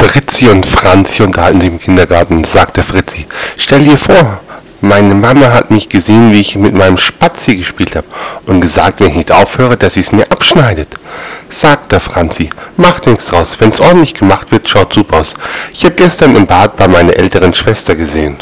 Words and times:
Fritzi 0.00 0.48
und 0.48 0.64
Franzi 0.64 1.22
unterhalten 1.22 1.60
sich 1.60 1.70
im 1.70 1.78
Kindergarten, 1.78 2.42
sagte 2.44 2.82
Fritzi. 2.82 3.26
Stell 3.58 3.84
dir 3.84 3.98
vor, 3.98 4.40
meine 4.80 5.14
Mama 5.14 5.52
hat 5.52 5.70
mich 5.70 5.90
gesehen, 5.90 6.32
wie 6.32 6.40
ich 6.40 6.56
mit 6.56 6.74
meinem 6.74 6.96
Spatzi 6.96 7.54
gespielt 7.56 7.94
habe 7.96 8.06
und 8.46 8.62
gesagt, 8.62 9.00
wenn 9.00 9.10
ich 9.10 9.16
nicht 9.16 9.30
aufhöre, 9.30 9.76
dass 9.76 9.94
sie 9.94 10.00
es 10.00 10.10
mir 10.10 10.24
abschneidet. 10.32 10.88
Sagte 11.50 12.00
Franzi, 12.00 12.48
macht 12.78 13.06
nichts 13.06 13.26
draus, 13.26 13.60
wenn's 13.60 13.80
ordentlich 13.80 14.14
gemacht 14.14 14.50
wird, 14.50 14.66
schaut 14.66 14.94
super 14.94 15.18
aus. 15.18 15.34
Ich 15.70 15.84
habe 15.84 15.94
gestern 15.96 16.34
im 16.34 16.46
Bad 16.46 16.78
bei 16.78 16.88
meiner 16.88 17.14
älteren 17.14 17.52
Schwester 17.52 17.94
gesehen. 17.94 18.38